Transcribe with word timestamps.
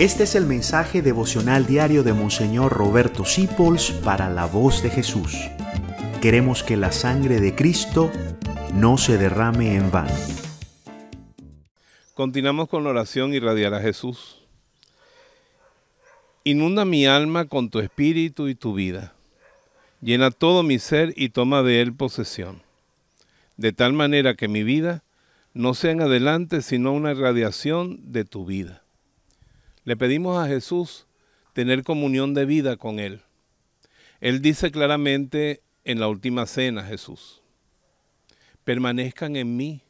Este 0.00 0.22
es 0.22 0.34
el 0.34 0.46
mensaje 0.46 1.02
devocional 1.02 1.66
diario 1.66 2.02
de 2.02 2.14
Monseñor 2.14 2.72
Roberto 2.72 3.26
Sipols 3.26 3.90
para 3.90 4.30
la 4.30 4.46
voz 4.46 4.82
de 4.82 4.88
Jesús. 4.88 5.36
Queremos 6.22 6.62
que 6.62 6.78
la 6.78 6.90
sangre 6.90 7.38
de 7.38 7.54
Cristo 7.54 8.10
no 8.72 8.96
se 8.96 9.18
derrame 9.18 9.76
en 9.76 9.90
vano. 9.90 10.14
Continuamos 12.14 12.70
con 12.70 12.82
la 12.82 12.88
oración 12.88 13.34
y 13.34 13.36
a 13.36 13.80
Jesús. 13.80 14.40
Inunda 16.44 16.86
mi 16.86 17.04
alma 17.04 17.44
con 17.44 17.68
tu 17.68 17.80
espíritu 17.80 18.48
y 18.48 18.54
tu 18.54 18.72
vida. 18.72 19.12
Llena 20.00 20.30
todo 20.30 20.62
mi 20.62 20.78
ser 20.78 21.12
y 21.14 21.28
toma 21.28 21.62
de 21.62 21.82
él 21.82 21.92
posesión. 21.92 22.62
De 23.58 23.72
tal 23.72 23.92
manera 23.92 24.34
que 24.34 24.48
mi 24.48 24.62
vida 24.62 25.02
no 25.52 25.74
sea 25.74 25.90
en 25.90 26.00
adelante 26.00 26.62
sino 26.62 26.90
una 26.94 27.10
irradiación 27.10 28.00
de 28.12 28.24
tu 28.24 28.46
vida. 28.46 28.82
Le 29.90 29.96
pedimos 29.96 30.38
a 30.38 30.46
Jesús 30.46 31.08
tener 31.52 31.82
comunión 31.82 32.32
de 32.32 32.44
vida 32.44 32.76
con 32.76 33.00
Él. 33.00 33.22
Él 34.20 34.40
dice 34.40 34.70
claramente 34.70 35.62
en 35.82 35.98
la 35.98 36.06
última 36.06 36.46
cena, 36.46 36.84
Jesús, 36.84 37.42
permanezcan 38.62 39.34
en 39.34 39.56
mí 39.56 39.82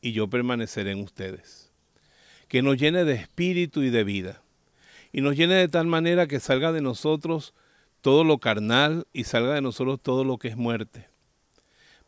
y 0.00 0.10
yo 0.10 0.28
permaneceré 0.28 0.90
en 0.90 1.00
ustedes. 1.00 1.70
Que 2.48 2.60
nos 2.60 2.76
llene 2.76 3.04
de 3.04 3.14
espíritu 3.14 3.84
y 3.84 3.90
de 3.90 4.02
vida. 4.02 4.42
Y 5.12 5.20
nos 5.20 5.36
llene 5.36 5.54
de 5.54 5.68
tal 5.68 5.86
manera 5.86 6.26
que 6.26 6.40
salga 6.40 6.72
de 6.72 6.80
nosotros 6.80 7.54
todo 8.00 8.24
lo 8.24 8.38
carnal 8.38 9.06
y 9.12 9.22
salga 9.22 9.54
de 9.54 9.60
nosotros 9.60 10.00
todo 10.02 10.24
lo 10.24 10.38
que 10.38 10.48
es 10.48 10.56
muerte. 10.56 11.06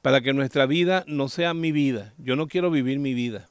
Para 0.02 0.22
que 0.22 0.32
nuestra 0.32 0.66
vida 0.66 1.04
no 1.06 1.28
sea 1.28 1.54
mi 1.54 1.70
vida. 1.70 2.14
Yo 2.18 2.34
no 2.34 2.48
quiero 2.48 2.72
vivir 2.72 2.98
mi 2.98 3.14
vida. 3.14 3.48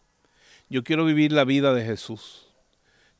Yo 0.70 0.84
quiero 0.84 1.06
vivir 1.06 1.32
la 1.32 1.46
vida 1.46 1.74
de 1.74 1.86
Jesús. 1.86 2.45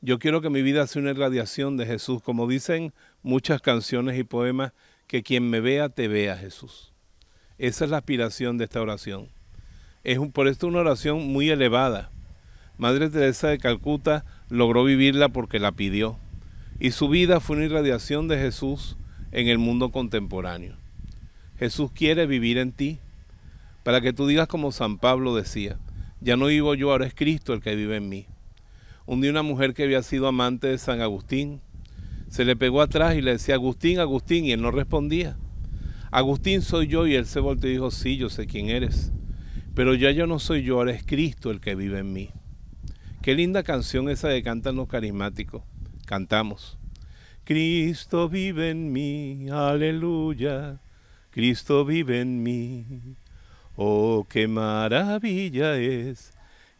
Yo 0.06 0.20
quiero 0.20 0.40
que 0.40 0.50
mi 0.50 0.62
vida 0.62 0.86
sea 0.86 1.02
una 1.02 1.10
irradiación 1.10 1.76
de 1.76 1.84
Jesús, 1.84 2.22
como 2.22 2.46
dicen 2.46 2.94
muchas 3.24 3.60
canciones 3.60 4.16
y 4.16 4.22
poemas, 4.22 4.72
que 5.08 5.24
quien 5.24 5.50
me 5.50 5.58
vea, 5.58 5.88
te 5.88 6.06
vea 6.06 6.36
Jesús. 6.36 6.92
Esa 7.58 7.86
es 7.86 7.90
la 7.90 7.96
aspiración 7.96 8.56
de 8.56 8.66
esta 8.66 8.80
oración. 8.80 9.30
Es 10.04 10.20
por 10.32 10.46
esto 10.46 10.68
una 10.68 10.78
oración 10.78 11.26
muy 11.26 11.50
elevada. 11.50 12.12
Madre 12.78 13.10
Teresa 13.10 13.48
de 13.48 13.58
Calcuta 13.58 14.24
logró 14.48 14.84
vivirla 14.84 15.30
porque 15.30 15.58
la 15.58 15.72
pidió. 15.72 16.20
Y 16.78 16.92
su 16.92 17.08
vida 17.08 17.40
fue 17.40 17.56
una 17.56 17.64
irradiación 17.64 18.28
de 18.28 18.38
Jesús 18.38 18.96
en 19.32 19.48
el 19.48 19.58
mundo 19.58 19.90
contemporáneo. 19.90 20.76
Jesús 21.58 21.90
quiere 21.90 22.26
vivir 22.26 22.58
en 22.58 22.70
ti 22.70 23.00
para 23.82 24.00
que 24.00 24.12
tú 24.12 24.28
digas 24.28 24.46
como 24.46 24.70
San 24.70 24.98
Pablo 24.98 25.34
decía, 25.34 25.80
ya 26.20 26.36
no 26.36 26.46
vivo 26.46 26.76
yo, 26.76 26.92
ahora 26.92 27.08
es 27.08 27.14
Cristo 27.16 27.54
el 27.54 27.60
que 27.60 27.74
vive 27.74 27.96
en 27.96 28.08
mí. 28.08 28.28
Un 29.06 29.20
día 29.20 29.30
una 29.30 29.44
mujer 29.44 29.72
que 29.72 29.84
había 29.84 30.02
sido 30.02 30.26
amante 30.26 30.66
de 30.66 30.78
San 30.78 31.00
Agustín 31.00 31.60
se 32.28 32.44
le 32.44 32.56
pegó 32.56 32.82
atrás 32.82 33.14
y 33.14 33.22
le 33.22 33.32
decía, 33.32 33.54
Agustín, 33.54 34.00
Agustín, 34.00 34.44
y 34.44 34.50
él 34.50 34.60
no 34.60 34.72
respondía. 34.72 35.36
Agustín 36.10 36.60
soy 36.60 36.88
yo 36.88 37.06
y 37.06 37.14
él 37.14 37.24
se 37.24 37.38
volteó 37.38 37.70
y 37.70 37.74
dijo, 37.74 37.92
sí, 37.92 38.16
yo 38.16 38.28
sé 38.28 38.48
quién 38.48 38.68
eres. 38.68 39.12
Pero 39.76 39.94
ya 39.94 40.10
yo 40.10 40.26
no 40.26 40.40
soy 40.40 40.64
yo, 40.64 40.78
ahora 40.78 40.90
es 40.90 41.04
Cristo 41.04 41.52
el 41.52 41.60
que 41.60 41.76
vive 41.76 42.00
en 42.00 42.12
mí. 42.12 42.30
Qué 43.22 43.36
linda 43.36 43.62
canción 43.62 44.08
esa 44.08 44.28
de 44.28 44.42
cantan 44.42 44.74
los 44.74 44.88
carismáticos. 44.88 45.62
Cantamos. 46.04 46.76
Cristo 47.44 48.28
vive 48.28 48.70
en 48.70 48.90
mí, 48.90 49.48
aleluya. 49.50 50.80
Cristo 51.30 51.84
vive 51.84 52.22
en 52.22 52.42
mí. 52.42 53.16
Oh, 53.76 54.26
qué 54.28 54.48
maravilla 54.48 55.76
es 55.76 56.35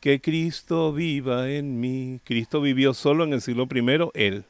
que 0.07 0.21
Cristo 0.21 0.93
viva 0.93 1.51
en 1.51 1.81
mí. 1.81 2.21
Cristo 2.23 2.61
vivió 2.61 2.95
solo 2.95 3.25
en 3.25 3.33
el 3.33 3.41
siglo 3.41 3.67
I, 3.69 4.09
Él. 4.15 4.45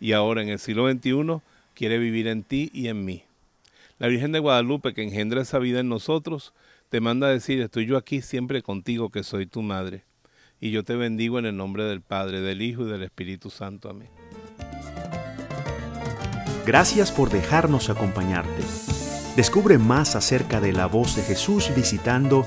Y 0.00 0.12
ahora 0.12 0.40
en 0.40 0.48
el 0.48 0.58
siglo 0.58 0.90
XXI 0.90 1.42
quiere 1.74 1.98
vivir 1.98 2.26
en 2.26 2.42
ti 2.42 2.70
y 2.72 2.88
en 2.88 3.04
mí. 3.04 3.24
La 3.98 4.08
Virgen 4.08 4.32
de 4.32 4.38
Guadalupe, 4.38 4.94
que 4.94 5.02
engendra 5.02 5.42
esa 5.42 5.58
vida 5.58 5.80
en 5.80 5.90
nosotros, 5.90 6.54
te 6.88 7.02
manda 7.02 7.26
a 7.26 7.30
decir, 7.30 7.60
estoy 7.60 7.84
yo 7.84 7.98
aquí 7.98 8.22
siempre 8.22 8.62
contigo, 8.62 9.10
que 9.10 9.24
soy 9.24 9.44
tu 9.44 9.60
madre. 9.60 10.04
Y 10.58 10.70
yo 10.70 10.84
te 10.84 10.96
bendigo 10.96 11.38
en 11.38 11.44
el 11.44 11.54
nombre 11.58 11.84
del 11.84 12.00
Padre, 12.00 12.40
del 12.40 12.62
Hijo 12.62 12.86
y 12.86 12.90
del 12.90 13.02
Espíritu 13.02 13.50
Santo. 13.50 13.90
Amén. 13.90 14.08
Gracias 16.64 17.12
por 17.12 17.28
dejarnos 17.28 17.90
acompañarte. 17.90 18.62
Descubre 19.36 19.76
más 19.76 20.16
acerca 20.16 20.62
de 20.62 20.72
la 20.72 20.86
voz 20.86 21.14
de 21.14 21.24
Jesús 21.24 21.70
visitando 21.76 22.46